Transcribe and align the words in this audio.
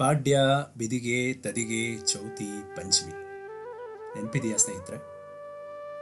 ಪಾಡ್ಯ, 0.00 0.36
ಬಿದಿಗೆ, 0.78 1.34
ತದಿಗೆ, 1.34 1.82
ಚೌತಿ, 2.06 2.48
ಪಂಚಮಿ. 2.76 3.12
ನೆನಪಿದೆಯಾ 4.14 4.56
ಸ್ನೇಹಿತರೆ? 4.56 4.98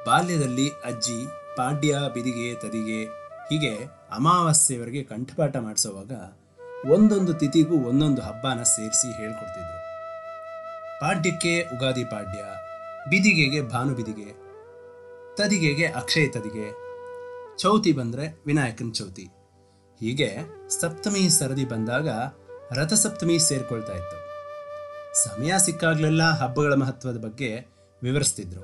ಬಾಲ್ಯದಲ್ಲಿ 0.07 0.67
ಅಜ್ಜಿ 0.85 1.19
ಪಾಡ್ಯ, 1.57 1.99
ಬಿದಿಗೆ, 2.15 2.55
ತದಿಗೆ 2.55 3.01
ಹೀಗೆ 3.49 3.73
ಅಮಾವಾಸ್ಯೆವರೆಗೆ 4.15 5.03
ಕಂಠಪಾಠ 5.05 5.57
ಮಾಡಿಸೋವಾಗ 5.57 6.13
ಒಂದೊಂದು 6.91 7.35
ತಿಥಿಗೂ 7.35 7.77
ಒಂದೊಂದು 7.89 8.23
ಹಬ್ಬನ 8.23 8.63
ಸೇರಿಸಿ 8.63 9.09
ಹೇಳ್ಕೊಡ್ತಿದ್ರು. 9.17 9.79
ಪಾಡ್ಯಕ್ಕೆ 11.01 11.55
ಉಗಾದಿ 11.75 12.05
ಪಾಡ್ಯ, 12.05 12.41
ಬಿದಿಗೆಗೆ 13.11 13.61
ಭಾನು 13.69 13.95
ಬಿದಿಗೆ 13.95 14.31
ತದಿಗೆಗೆ 15.37 15.87
ಅಕ್ಷಯ 15.87 16.29
ತದಿಗೆ, 16.29 16.67
ಚೌತಿ 17.59 17.93
ಬಂದರೆ 17.93 18.27
ವಿನಾಯಕನ 18.47 18.91
ಚೌತಿ. 18.95 19.27
ಹೀಗೆ 20.01 20.31
ಸಪ್ತಮಿ 20.81 21.31
ಸರದಿ 21.31 21.65
ಬಂದಾಗ 21.65 22.09
ರಥಸಪ್ತಮಿ 22.73 23.39
ಸೇರ್ಕೊಳ್ತಾ 23.39 23.93
ಇತ್ತು. 23.93 24.19
ಸಮಯ 25.25 25.53
ಸಿಕ್ಕಾಗ್ಲೆಲ್ಲ 25.65 26.23
ಹಬ್ಬಗಳ 26.23 26.75
ಮಹತ್ವದ 26.75 27.17
ಬಗ್ಗೆ 27.17 27.67
ವಿವರಿಸ್ತಿದ್ರು. 28.03 28.61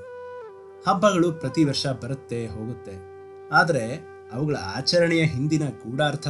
ಹಬ್ಬಗಳು 0.87 1.31
ಪ್ರತಿ 1.31 1.63
ವರ್ಷ 1.63 1.87
ಬರುತ್ತೆ, 1.87 2.47
ಹೋಗುತ್ತೆ. 2.47 3.15
ಆದರೆ 3.49 4.07
ಅವುಗಳ 4.33 4.55
ಆಚರಣೆಯ 4.55 5.23
ಹಿಂದಿನ 5.23 5.69
ಗೂಢಾರ್ಥ 5.69 6.27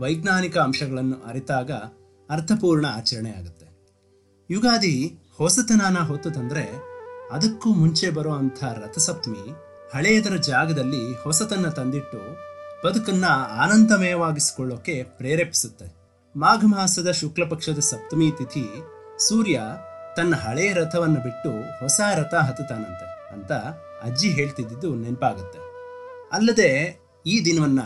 ವೈಜ್ಞಾನಿಕ 0.00 0.58
ಅಂಶಗಳನ್ನು 0.58 1.26
ಅರಿತಾಗ 1.26 1.70
ಅರ್ಥಪೂರ್ಣ 2.30 2.86
ಆಚರಣೆ 2.86 3.30
ಆಗುತ್ತೆ. 3.30 3.66
ಯುಗಾದಿ 4.50 5.18
ಹೊಸತನಾನ 5.38 5.98
ಹೊತ್ತು 5.98 6.30
ತಂದರೆ 6.30 6.66
ಅದಕ್ಕೂ 7.32 7.68
ಮುಂಚೆ 7.68 8.10
ಬರೋ 8.10 8.32
ಅಂಥ 8.32 8.64
ರಥಸಪ್ತಮಿ 8.64 9.54
ಹಳೆಯದರ 9.94 10.36
ಜಾಗದಲ್ಲಿ 10.36 11.14
ಹೊಸತನ್ನ 11.14 11.68
ತಂದಿಟ್ಟು 11.68 12.18
ಬದುಕನ್ನ 12.86 13.24
ಆನಂದಮಯವಾಗಿಸಿಕೊಳ್ಳೋಕೆ 13.60 15.02
ಪ್ರೇರೇಪಿಸುತ್ತೆ. 15.02 15.97
ಮಾಘ 16.38 16.64
ಮಾಸದ 16.66 17.10
ಶುಕ್ಲ 17.10 17.44
ಪಕ್ಷದ 17.48 17.78
ಸಪ್ತಮಿ 17.78 18.30
ತಿಥಿ 18.30 18.64
ಸೂರ್ಯ 19.28 19.60
ತನ್ನ 20.16 20.34
ಹಳೆಯ 20.34 20.72
ರಥವನ್ನು 20.72 21.22
ಬಿಟ್ಟು 21.22 21.50
ಹೊಸ 21.80 22.00
ರಥ 22.14 22.34
ಹತ್ತುತ್ತಾನಂತೆ 22.34 23.32
ಅಂತ 23.32 23.52
ಅಜ್ಜಿ 24.02 24.30
ಹೇಳ್ತಿದ್ದಿದ್ದು 24.30 24.94
ನೆನಪಾಗುತ್ತೆ. 24.94 25.58
ಅಲ್ಲದೆ 26.32 27.00
ಈ 27.26 27.44
ದಿನವನ್ನ 27.44 27.80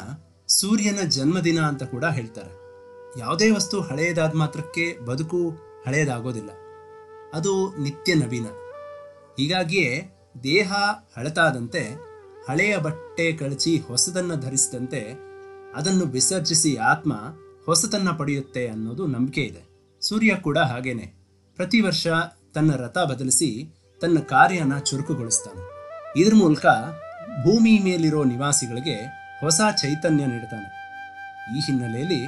ಸೂರ್ಯನ 0.49 0.99
ಜನ್ಮದಿನ 1.09 1.61
ಅಂತ 1.61 1.83
ಕೂಡ 1.83 2.05
ಹೇಳ್ತಾರೆ. 2.05 2.53
ಯಾವುದೇ 3.21 3.51
ವಸ್ತು 3.51 3.81
ಹಳೆಯದಾದ 3.81 4.33
ಮಾತ್ರಕ್ಕೆ 4.35 4.99
ಬದುಕು 4.99 5.51
ಹಳೆಯದಾಗೋದಿಲ್ಲ 5.87 6.51
ಅದು 7.35 7.77
ನಿತ್ಯ 7.77 8.15
ನವೀನ. 8.15 8.47
ಹೀಗಾಗಿಯೇ 9.39 10.17
ದೇಹ 10.43 10.73
ಹಳತಾದಂತೆ 11.17 11.83
ಹಳೆಯ 12.49 12.77
ಬಟ್ಟೆ, 12.77 13.33
ಕಳಚಿ 13.33 13.79
ಹೊಸದನ್ನ 13.79 14.35
ಧರಿಸಿದಂತೆ 14.35 15.01
ಅದನ್ನು 15.75 16.05
ವಿಸರ್ಜಿಸಿ 16.05 16.77
ಆತ್ಮ 16.77 17.13
ಹೊಸತನ್ನ 17.67 18.11
ಪಡೆಯುತ್ತೆ 18.11 18.69
ಅನ್ನೋದು 18.69 19.07
ನಂಬಿಕೆ 19.07 19.41
ಇದೆ. 19.41 19.63
ಸೂರ್ಯ 20.01 20.35
ಕೂಡ 20.35 20.59
ಹಾಗೇನೆ. 20.59 21.15
ಪ್ರತಿ 21.57 21.81
ವರ್ಷ 21.81 22.07
ತನ್ನ 22.55 22.77
ರಥ 22.77 22.99
ಬದಲಿಸಿ 22.99 23.75
ತನ್ನ 24.01 24.19
ಕಾರ್ಯನ 24.19 24.79
ಚುರುಕುಗೊಳಿಸ್ತಾನೆ. 24.79 25.73
ಇದ್ರ 26.21 26.35
ಮೂಲಕ 26.35 26.67
ಭೂಮಿ 27.45 27.79
ಮೇಲಿರೋ 27.79 28.25
ನಿವಾಸಿಗಳಿಗೆ 28.25 28.95
ಹೊಸ 29.41 29.61
ಚೈತನ್ಯ 29.77 30.27
ನೀಡ್ತಾನೆ. 30.27 30.83
ಈ 31.59 31.61
ಹಿನ್ನೆಲೆಯಲ್ಲಿ 31.61 32.27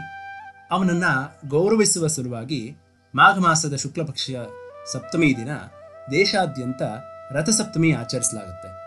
ಅವನನ್ನ 0.71 1.05
ಗೌರವಿಸುವ 1.49 2.07
ಸಲುವಾಗಿ 2.07 2.77
ಮಾಘ 3.15 3.39
ಮಾಸದ 3.39 3.77
ಶುಕ್ಲಪಕ್ಷಿಯ 3.77 4.39
ಪಕ್ಷ 4.39 4.93
ಸಪ್ತಮಿ 4.93 5.37
ದಿನ 5.37 5.49
ದೇಶಾದ್ಯಂತ 6.11 6.83
ರಥಸಪ್ತಮಿ 7.31 7.93
ಆಚರಿಸಲಾಗುತ್ತೆ. 7.93 8.85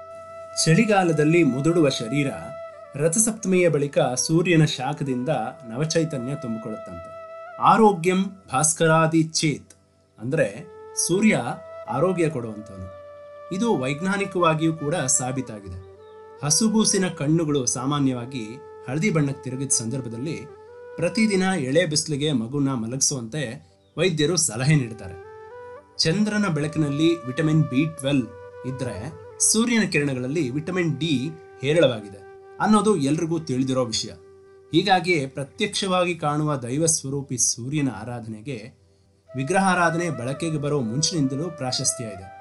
ಚಳಿಗಾಲದಲ್ಲಿ 0.65 1.43
ಮುದುಡುವ 1.43 1.89
ಶರೀರ 1.89 2.31
ರಥಸಪ್ತಮಿಯ 2.95 3.69
ಬಳಿಕ 3.69 3.99
ಸೂರ್ಯನ 3.99 4.65
ಶಾಖದಿಂದ 4.65 5.29
ನವಚೈತನ್ಯ 5.69 6.35
ತುಂಬಿಕೊಳ್ಳುತ್ತಂತೆ. 6.35 7.09
ಆರೋಗ್ಯಂ 7.59 8.23
ಭಾಸ್ಕರಾದಿ 8.23 9.23
ಚೇತ್ 9.23 9.73
ಅಂದರೆ 10.19 10.65
ಸೂರ್ಯ 11.07 11.41
ಆರೋಗ್ಯ 11.89 12.29
ಕೊಡುವಂಥವನು. 12.29 12.87
ಇದು 13.55 13.77
ವೈಜ್ಞಾನಿಕವಾಗಿಯೂ 13.77 14.73
ಕೂಡ 14.73 14.95
ಸಾಬೀತಾಗಿದೆ. 14.95 15.97
ಹಸುಗೂಸಿನ 16.45 17.07
ಕಣ್ಣುಗಳು 17.07 17.65
ಸಾಮಾನ್ಯವಾಗಿ 17.65 18.45
ಹಳದಿ 18.87 19.09
ಬಣ್ಣಕ್ಕೆ 19.09 19.43
ತಿರುಗಿದ 19.43 19.69
ಸಂದರ್ಭದಲ್ಲಿ 19.69 20.37
ಪ್ರತಿದಿನ 20.95 21.43
ಎಳೆ 21.43 21.85
ಬಿಸಿಲಿಗೆ 21.85 22.31
ಮಗುನ 22.31 22.69
ಮಲಗಿಸುವಂತೆ 22.69 23.67
ವೈದ್ಯರು 23.97 24.37
ಸಲಹೆ 24.37 24.75
ನೀಡ್ತಾರೆ. 24.75 25.13
ಚಂದ್ರನ 25.97 26.45
ಬೆಳಕಿನಲ್ಲಿ 26.47 27.25
ವಿಟಮಿನ್ 27.25 27.63
ಬಿ 27.63 27.85
ಟ್ವೆಲ್ 27.85 28.27
ಇದ್ರೆ 28.65 29.09
ಸೂರ್ಯನ 29.39 29.83
ಕಿರಣಗಳಲ್ಲಿ 29.89 30.49
ವಿಟಮಿನ್ 30.49 30.97
ಡಿ 30.97 31.29
ಹೇರಳವಾಗಿದೆ. 31.61 32.26
ಅನ್ನೋದು 32.59 32.97
ಎಲ್ರಿಗೂ 32.97 33.39
ತಿಳಿದಿರೋ 33.39 33.85
ವಿಷಯ. 33.85 34.11
ಹೀಗಾಗಿ 34.71 35.25
ಪ್ರತ್ಯಕ್ಷವಾಗಿ 35.25 36.15
ಕಾಣುವ 36.15 36.55
ದೈವ 36.55 36.85
ಸ್ವರೂಪಿ 36.85 37.37
ಸೂರ್ಯನ 37.37 37.89
ಆರಾಧನೆಗೆ 37.89 38.73
ವಿಗ್ರಹಾರಾಧನೆ 39.35 40.09
ಬಳಕೆಗೆ 40.09 40.57
ಬರೋ 40.57 40.81
ಮುಂಚಿನಿಂದಲೂ 40.81 41.49
ಪ್ರಾಶಸ್ತ್ಯ 41.49 42.05
ಇದೆ. 42.05 42.37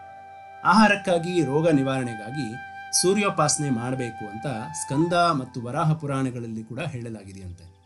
ಆಹಾರಕ್ಕಾಗಿ 0.64 1.44
ರೋಗ 1.44 1.68
ನಿವಾರಣೆಗಾಗಿ 1.68 2.54
ಸೂರ್ಯೋಪಾಸನೆ 3.02 3.70
ಮಾಡಬೇಕು 3.70 4.30
ಅಂತ 4.30 4.46
ಸ್ಕಂದ 4.72 5.12
ಮತ್ತು 5.12 5.62
ವರಾಹ 5.62 5.92
ಪುರಾಣಗಳಲ್ಲಿ 5.92 6.64
ಕೂಡ 6.64 6.80
ಹೇಳಲಾಗಿದೆಯಂತೆ. 6.80 7.76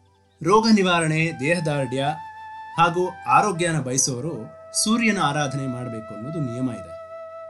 ರೋಗ 0.42 0.68
ನಿವಾರಣೆ, 0.74 1.32
ದೇಹದಾರ್ಢ್ಯ 1.40 2.04
ಹಾಗೂ 2.78 3.08
ಆರೋಗ್ಯನ 3.28 3.80
ಬಯಸುವವರು 3.80 4.48
ಸೂರ್ಯನ 4.84 5.18
ಆರಾಧನೆ 5.18 5.66
ಮಾಡಬೇಕು 5.66 6.14
ಅನ್ನೋದು 6.14 6.40
ನಿಯಮ 6.40 6.70
ಇದೆ. 6.70 7.00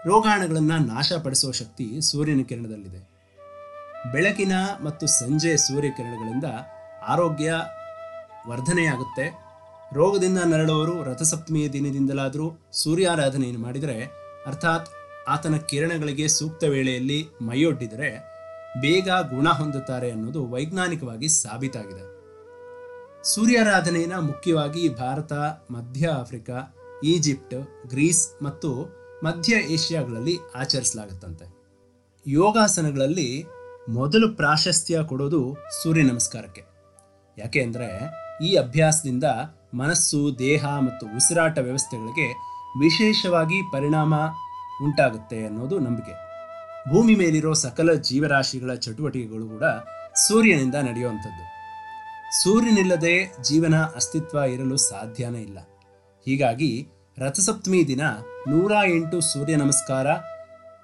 ರೋಗಾಣುಗಳನ್ನು 0.09 0.79
ನಾಶಪಡಿಸುವ 0.79 1.53
ಶಕ್ತಿ 1.53 2.01
ಸೂರ್ಯನ 2.01 2.43
ಕಿರಣದಲ್ಲಿದೆ. 2.43 3.20
ಬೆಳಕಿನ 4.13 4.53
ಮತ್ತು 4.85 5.07
ಸಂಜೆ 5.07 5.57
ಸೂರ್ಯಕಿರಣಗಳಿಂದ 5.57 6.45
ಆರೋಗ್ಯ 7.09 7.55
ವರ್ಧನೆಯಾಗುತ್ತೆ. 8.49 9.39
ರೋಗದಿಂದ 9.93 10.39
ನರಳುವವರು 10.39 11.03
ರಥಸಪ್ತಮಿಯ 11.03 11.69
ದಿನದಿಂದಲಾದರೂ 11.69 12.69
ಸೂರ್ಯಾರಾಧನೆಯನ್ನು 12.73 13.61
ಮಾಡಿದರೆ, 13.61 14.05
ಅರ್ಥಾತ್ 14.47 14.89
ಆತನ 15.29 15.57
ಕಿರಣಗಳಿಗೆ 15.57 16.29
ಸೂಕ್ತ 16.29 16.65
ವೇಳೆಯಲ್ಲಿ 16.65 17.29
ಮೈಯೊಡ್ಡಿದರೆ 17.41 18.31
ಬೇಗ 18.81 19.09
ಗುಣ 19.09 19.49
ಹೊಂದುತ್ತಾರೆ 19.49 20.11
ಅನ್ನೋದು 20.11 20.47
ವೈಜ್ಞಾನಿಕವಾಗಿ 20.47 21.29
ಸಾಬೀತಾಗಿದೆ. 21.29 22.21
ಸೂರ್ಯಾರಾಧನೆಯನ್ನು 23.25 24.21
ಮುಖ್ಯವಾಗಿ 24.21 24.89
ಭಾರತ, 24.89 25.33
ಮಧ್ಯ 25.71 26.09
ಆಫ್ರಿಕಾ, 26.09 26.77
ಈಜಿಪ್ಟ್, 27.05 27.89
ಗ್ರೀಸ್ 27.89 28.43
ಮತ್ತು 28.43 29.01
ಮಧ್ಯ 29.25 29.57
ಏಷ್ಯಾಗಳಲ್ಲಿ 29.57 30.39
ಆಚರಿಸಲಾಗುತ್ತಂತೆ. 30.55 31.61
ಯೋಗಾಸನಗಳಲ್ಲಿ 32.27 33.45
ಮೊದಲು 33.91 34.37
ಪ್ರಾಶಸ್ತ್ಯ 34.37 35.03
ಕೊಡೋದು 35.03 35.57
ಸೂರ್ಯ 35.83 36.03
ನಮಸ್ಕಾರಕ್ಕೆ. 36.03 36.63
ಯಾಕೆ 37.39 37.61
ಈ 38.45 38.55
ಅಭ್ಯಾಸದಿಂದ 38.55 39.25
ಮನಸ್ಸು, 39.75 40.39
ದೇಹ 40.39 40.65
ಮತ್ತು 40.65 41.17
ಉಸಿರಾಟ 41.17 41.59
ವ್ಯವಸ್ಥೆಗಳಿಗೆ 41.59 42.33
ವಿಶೇಷವಾಗಿ 42.79 43.73
ಪರಿಣಾಮ 43.73 44.15
ಉಂಟಾಗುತ್ತೆ 44.85 45.47
ಅನ್ನೋದು 45.47 45.79
ನಂಬಿಕೆ. 45.79 46.13
ಭೂಮಿ 46.91 47.15
ಮೇಲಿರೋ 47.15 47.53
ಸಕಲ 47.53 47.93
ಜೀವರಾಶಿಗಳ 47.93 48.75
ಚಟುವಟಿಕೆಗಳು 48.75 49.49
ಕೂಡ 49.49 49.65
ಸೂರ್ಯನಿಂದ 50.29 50.75
ನಡೆಯುವಂಥದ್ದು. 50.75 51.45
ಸೂರ್ಯನಿಲ್ಲದೆ 52.43 53.43
ಜೀವನ 53.43 53.75
ಅಸ್ತಿತ್ವ 53.75 54.39
ಇರಲು 54.39 54.77
ಸಾಧ್ಯನೇ 54.77 55.43
ಇಲ್ಲ. 55.43 55.59
ಹೀಗಾಗಿ 56.25 56.89
ರಥಸಪ್ತಮಿ 57.19 57.89
ದಿನ 57.89 58.01
ನೂರ 58.49 58.73
ಎಂಟು 58.87 59.21
ಸೂರ್ಯ 59.21 59.57
ನಮಸ್ಕಾರ 59.57 60.07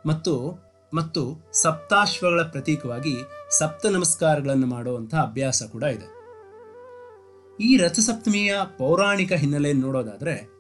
ಮತ್ತು 0.06 0.65
ಮತ್ತು 0.96 1.50
ಸಪ್ತಾಶ್ವಗಳ 1.52 2.42
ಪ್ರತೀಕವಾಗಿ 2.42 3.16
ಸಪ್ತ 3.58 3.86
ನಮಸ್ಕಾರಗಳನ್ನು 3.86 4.66
ಮಾಡುವಂತಹ 4.66 5.20
ಅಭ್ಯಾಸ 5.20 5.62
ಕೂಡ 5.62 5.82
ಇದೆ. 5.82 6.16
ಈ 7.60 7.76
ರಥಸಪ್ತಮಿಯ 7.76 8.54
ಪೌರಾಣಿಕ 8.78 9.32
ಹಿನ್ನೆಲೆಯನ್ನು 9.32 9.86
ನೋಡೋದಾದ್ರೆ, 9.86 10.56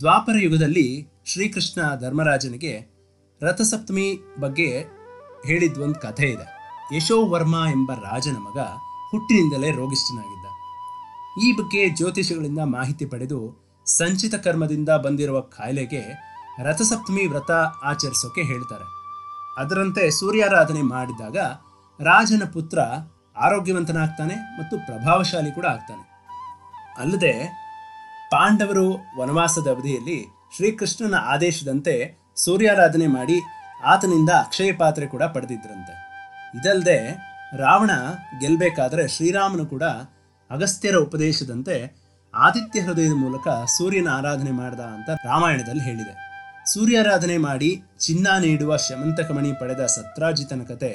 ದ್ವಾಪರ 0.00 0.34
ಯುಗದಲ್ಲಿ 0.40 1.08
ಶ್ರೀಕೃಷ್ಣ 1.26 1.80
ಧರ್ಮರಾಜನಿಗೆ 2.00 2.94
ರಥಸಪ್ತಮಿ 3.42 4.18
ಬಗ್ಗೆ 4.40 4.84
ಹೇಳಿದ 5.46 5.78
ಒಂದು 5.78 6.00
ಕಥೆ 6.00 6.26
ಇದೆ. 6.26 6.54
ಯಶೋವರ್ಮ 6.96 7.54
ಎಂಬ 7.70 7.92
ರಾಜನ 7.94 8.36
ಮಗ 8.36 8.58
ಹುಟ್ಟಿನಿಂದಲೇ 9.10 9.70
ರೋಗಿಷ್ಠನಾಗಿದ್ದ. 9.70 10.46
ಈ 11.44 11.52
ಬಗ್ಗೆ 11.52 11.88
ಜ್ಯೋತಿಷಿಗಳಿಂದ 11.88 12.58
ಮಾಹಿತಿ 12.58 13.06
ಪಡೆದು 13.06 13.64
ಸಂಚಿತ 13.86 14.34
ಕರ್ಮದಿಂದ 14.34 14.88
ಬಂದಿರುವ 14.88 15.40
ಕಾಯಿಲೆಗೆ 15.40 16.02
ರಥಸಪ್ತಮಿ 16.62 17.26
ವ್ರತ 17.26 17.50
ಆಚರಿಸೋಕೆ 17.84 18.42
ಹೇಳ್ತಾರೆ. 18.42 19.03
ಅದರಂತೆ 19.58 20.10
ಸೂರ್ಯಾರಾಧನೆ 20.10 20.82
ಮಾಡಿದಾಗ 20.82 21.36
ರಾಜನ 22.00 22.42
ಪುತ್ರ 22.52 22.78
ಆರೋಗ್ಯವಂತನಾಗ್ತಾನೆ 23.36 24.34
ಮತ್ತು 24.34 24.78
ಪ್ರಭಾವಶಾಲಿ 24.78 25.52
ಕೂಡ 25.52 25.66
ಆಗ್ತಾನೆ. 25.66 26.14
ಅಲ್ಲದೆ 26.98 27.64
ಪಾಂಡವರು 28.30 28.92
ವನವಾಸದ 28.92 29.66
ಅವಧಿಯಲ್ಲಿ 29.66 30.26
ಶ್ರೀಕೃಷ್ಣನ 30.56 31.14
ಆದೇಶದಂತೆ 31.14 32.24
ಸೂರ್ಯಾರಾಧನೆ 32.36 33.06
ಮಾಡಿ 33.06 33.40
ಆತನಿಂದ 33.84 34.30
ಅಕ್ಷಯ 34.30 34.72
ಪಾತ್ರೆ 34.72 35.06
ಕೂಡ 35.06 35.22
ಪಡೆದಿದ್ರಂತೆ. 35.22 36.04
ಇದಲ್ಲದೆ 36.58 37.16
ರಾವಣ 37.56 37.90
ಗೆಲ್ಲಬೇಕಾದ್ರೆ 38.40 39.08
ಶ್ರೀರಾಮನು 39.08 39.66
ಕೂಡ 39.66 39.82
ಅಗಸ್ತ್ಯರ 40.50 40.96
ಉಪದೇಶದಂತೆ 40.96 42.04
ಆದಿತ್ಯ 42.34 42.80
ಹೃದಯದ 42.80 43.12
ಮೂಲಕ 43.12 43.48
ಸೂರ್ಯನ 43.48 44.08
ಆರಾಧನೆ 44.08 44.50
ಮಾಡಿದ 44.50 44.80
ಅಂತ 44.80 45.10
ರಾಮಾಯಣದಲ್ಲಿ 45.10 45.82
ಹೇಳಿದೆ. 45.82 46.33
ಸೂರ್ಯಾರಾಧನೆ 46.66 47.36
ಮಾಡಿ 47.36 47.82
ಚಿನ್ನ 47.98 48.28
ನೀಡುವ 48.40 48.76
ಶಮಂತಕಮಣಿ 48.76 49.52
ಪಡೆದ 49.60 49.80
ಸತ್ರಾಜಿತನ 49.80 50.60
ಕತೆ 50.68 50.88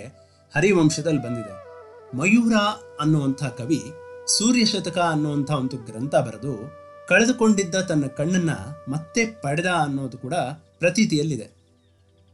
ಹರಿವಂಶದಲ್ಲಿ 0.55 1.21
ಬಂದಿದೆ. 1.21 1.69
ಮಯೂರ 2.17 2.53
ಅನ್ನುವಂಥ 3.01 3.43
ಕವಿ 3.43 3.81
ಸೂರ್ಯ 4.27 4.65
ಶತಕ 4.65 4.97
ಅನ್ನುವಂಥ 4.97 5.51
ಒಂದು 5.51 5.77
ಗ್ರಂಥ 5.77 6.15
ಬರೆದು 6.15 6.71
ಕಳೆದುಕೊಂಡಿದ್ದ 7.07 7.75
ತನ್ನ 7.75 8.05
ಕಣ್ಣನ್ನ 8.07 8.49
ಮತ್ತೆ 8.87 9.25
ಪಡೆದ 9.25 9.65
ಅನ್ನೋದು 9.65 10.17
ಕೂಡ 10.17 10.33
ಪ್ರತೀತಿಯಲ್ಲಿದೆ. 10.79 11.51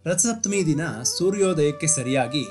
ರಥಸಪ್ತಮಿ 0.05 0.65
ದಿನ 0.65 1.01
ಸೂರ್ಯೋದಯಕ್ಕೆ 1.03 1.87
ಸರಿಯಾಗಿ 1.87 2.45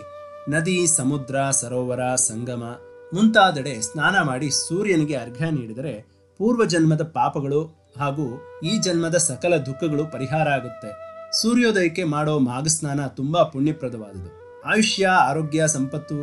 ನದಿ, 0.48 0.86
ಸಮುದ್ರ, 0.86 1.50
ಸರೋವರ, 1.50 2.14
ಸಂಗಮ 2.14 2.80
ಮುಂತಾದೆಡೆ 3.14 3.80
ಸ್ನಾನ 3.80 4.20
ಮಾಡಿ 4.22 4.50
ಸೂರ್ಯನಿಗೆ 4.50 5.14
ಅರ್ಘ್ಯ 5.14 5.50
ನೀಡಿದರೆ 5.50 6.06
ಪೂರ್ವಜನ್ಮದ 6.38 7.02
ಪಾಪಗಳು 7.02 7.83
ಹಾಗೂ 7.98 8.42
ಈ 8.64 8.78
ಜನ್ಮದ 8.78 9.16
ಸಕಲ 9.16 9.56
ದುಃಖಗಳು 9.56 10.06
ಪರಿಹಾರ 10.06 10.48
ಆಗುತ್ತೆ. 10.48 11.04
ಸೂರ್ಯೋದಯಕ್ಕೆ 11.42 12.04
ಮಾಡೋ 12.04 12.38
ಮಾಘಸ್ನಾನ 12.38 13.06
ತುಂಬಾ 13.06 13.42
ಪುಣ್ಯಪ್ರದವಾದುದು. 13.42 14.62
ಆಯುಷ್ಯ, 14.62 15.06
ಆರೋಗ್ಯ, 15.06 15.68
ಸಂಪತ್ತು 15.68 16.14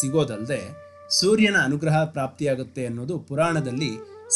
ಸಿಗೋದಲ್ಲದೆ 0.00 0.82
ಸೂರ್ಯನ 1.10 1.56
ಅನುಗ್ರಹ 1.64 2.04
ಪ್ರಾಪ್ತಿಯಾಗುತ್ತೆ 2.04 2.86
ಅನ್ನೋದು 2.86 3.18
ಪುರಾಣದಲ್ಲಿ 3.18 3.90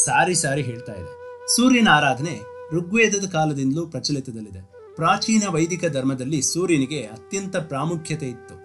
ಸಾರಿ 0.05 0.35
ಸಾರಿ 0.35 0.61
ಹೇಳ್ತಾ 0.61 0.93
ಇದೆ. 0.93 1.13
ಸೂರ್ಯನ 1.55 1.87
ಆರಾಧನೆ 1.87 2.39
ಋಗ್ವೇದದ 2.73 3.29
ಕಾಲದಿಂದಲೂ 3.29 3.85
ಪ್ರಚಲಿತದಲ್ಲಿದೆ. 3.85 4.61
ಪ್ರಾಚೀನ 4.95 5.43
ವೈದಿಕ 5.49 5.85
ಧರ್ಮದಲ್ಲಿ 5.85 6.41
ಸೂರ್ಯನಿಗೆ 6.41 7.01
ಅತ್ಯಂತ 7.01 7.57
ಪ್ರಾಮುಖ್ಯತೆ 7.57 8.27
ಇತ್ತು. 8.27 8.55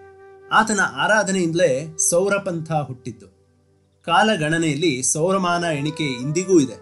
ಆತನ 0.49 0.79
ಆರಾಧನೆಯಿಂದಲೇ 0.95 1.97
ಸೌರಪಂಥ 2.09 2.71
ಹುಟ್ಟಿತ್ತು. 2.71 3.27
ಕಾಲಗಣನೆಯಲ್ಲಿ 4.05 5.03
ಸೌರಮಾನ 5.03 5.63
ಎಣಿಕೆ 5.63 6.03
ಇಂದಿಗೂ 6.03 6.59
ಇದೆ. 6.59 6.77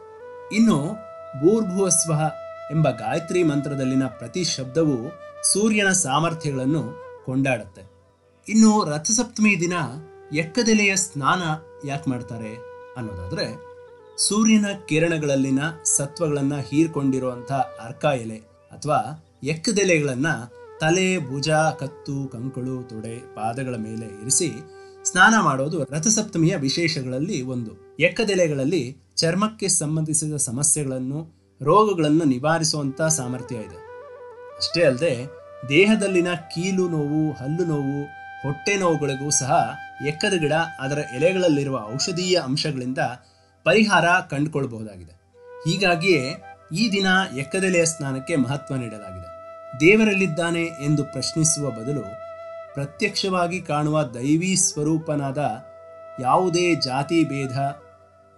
ಇನ್ನು 0.55 1.10
ಭೂರ್ಭುವಸ್ವಹ 1.39 2.21
ಎಂಬ 2.71 2.89
ಗಾಯತ್ರಿ 2.89 3.43
ಮಂತ್ರದಲ್ಲಿನ 3.43 4.05
ಪ್ರತಿ 4.07 4.43
ಶಬ್ದವು 4.43 4.97
ಸೂರ್ಯನ 5.43 5.91
ಸಾಮರ್ಥ್ಯಗಳನ್ನು 5.91 6.83
ಕೊಂಡಾಡುತ್ತೆ. 7.25 7.83
ಇನ್ನು 8.47 8.71
ರಥಸಪ್ತಮಿ 8.83 9.61
ದಿನ 9.61 9.73
ಎಕ್ಕದೆಲೆಯ 10.33 10.95
ಸ್ನಾನ 10.95 11.41
ಯಾಕೆ 11.87 12.09
ಮಾಡ್ತಾರೆ 12.09 12.51
ಅನ್ನೋದಾದ್ರೆ 12.97 13.45
ಸೂರ್ಯನ 14.17 14.65
ಕಿರಣಗಳಲ್ಲಿನ 14.89 15.59
ಸತ್ವಗಳನ್ನು 15.97 16.59
ಹೀರ್ಕೊಂಡಿರುವಂಥ 16.69 17.51
ಅರ್ಕ 17.85 18.05
ಎಲೆ 18.05 18.39
ಅಥವಾ 18.71 18.99
ಎಕ್ಕದೆಲೆಗಳನ್ನು 19.43 20.33
ತಲೆ, 20.79 21.17
ಭುಜ, 21.29 21.49
ಕತ್ತು, 21.79 22.27
ಕಂಕಳು, 22.27 22.83
ತೊಡೆ, 22.83 23.15
ಪಾದಗಳ 23.35 23.75
ಮೇಲೆ 23.77 24.05
ಇರಿಸಿ 24.05 24.49
ಸ್ನಾನ 25.05 25.33
ಮಾಡೋದು 25.43 25.83
ರಥಸಪ್ತಮಿಯ 25.83 26.55
ವಿಶೇಷಗಳಲ್ಲಿ 26.55 27.41
ಒಂದು. 27.41 27.97
ಎಕ್ಕದೆಲೆಗಳಲ್ಲಿ 27.99 28.97
ಚರ್ಮಕ್ಕೆ 29.15 29.67
ಸಂಬಂಧಿಸಿದ 29.67 30.35
ಸಮಸ್ಯೆಗಳನ್ನು, 30.35 31.39
ರೋಗಗಳನ್ನು 31.61 32.23
ನಿವಾರಿಸುವಂಥ 32.23 33.01
ಸಾಮರ್ಥ್ಯ 33.01 33.55
ಇದೆ. 33.55 33.79
ಅಷ್ಟೇ 34.57 34.83
ಅಲ್ಲದೆ 34.83 35.27
ದೇಹದಲ್ಲಿನ 35.69 36.27
ಕೀಲು 36.33 36.89
ನೋವು, 36.89 37.31
ಹಲ್ಲು 37.31 37.65
ನೋವು, 37.65 38.03
ಹೊಟ್ಟೆ 38.43 38.75
ನೋವುಗಳಿಗೂ 38.75 39.29
ಸಹ 39.29 39.75
ಎಕ್ಕದ 40.05 40.33
ಗಿಡ 40.33 40.53
ಅದರ 40.53 40.97
ಎಲೆಗಳಲ್ಲಿರುವ 41.15 41.79
ಔಷಧೀಯ 41.93 42.39
ಅಂಶಗಳಿಂದ 42.43 42.97
ಪರಿಹಾರ 43.63 44.05
ಕಂಡುಕೊಳ್ಬಹುದಾಗಿದೆ. 44.29 45.11
ಹೀಗಾಗಿಯೇ 45.69 46.43
ಈ 46.73 46.91
ದಿನ 46.91 47.05
ಎಕ್ಕದೆಲೆಯ 47.37 47.85
ಸ್ನಾನಕ್ಕೆ 47.85 48.35
ಮಹತ್ವ 48.35 48.75
ನೀಡಲಾಗಿದೆ. 48.75 49.29
ದೇವರಲ್ಲಿದ್ದಾನೆ 49.79 50.63
ಎಂದು 50.63 51.03
ಪ್ರಶ್ನಿಸುವ 51.03 51.69
ಬದಲು 51.69 52.30
ಪ್ರತ್ಯಕ್ಷವಾಗಿ 52.73 53.61
ಕಾಣುವ 53.61 54.03
ದೈವಿ 54.03 54.55
ಸ್ವರೂಪನಾದ 54.55 55.37
ಯಾವುದೇ 56.19 56.75
ಜಾತಿ 56.75 57.23
ಭೇದ, 57.23 57.81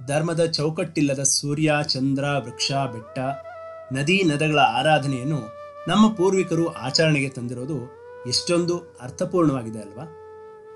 ಧರ್ಮದ 0.07 0.45
ಚೌಕಟ್ಟಿಲ್ಲದ 0.45 1.23
ಸೂರ್ಯ, 1.23 1.73
ಚಂದ್ರ, 1.83 2.23
ವೃಕ್ಷ, 2.23 2.71
ಬೆಟ್ಟ, 2.71 3.19
ನದಿ, 3.93 4.23
ನದಗಳ 4.23 4.59
ಆರಾಧನೆಯನ್ನು 4.59 5.39
ನಮ್ಮ 5.87 6.13
ಪೂರ್ವಿಕರು 6.13 6.73
ಆಚರಣೆಗೆ 6.73 7.29
ತಂದಿರೋದು 7.29 7.77
ಎಷ್ಟೊಂದು 8.27 8.77
ಅರ್ಥಪೂರ್ಣವಾಗಿದೆ 9.01 9.79
ಅಲ್ವಾ? 9.79 10.05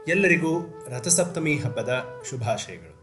ಎಲ್ಲರಿಗೂ 0.08 0.84
ರಥಸಪ್ತಮಿ 0.88 1.58
ಹಬ್ಬದ 1.58 1.90
ಶುಭಾಶಯಗಳು. 2.30 2.97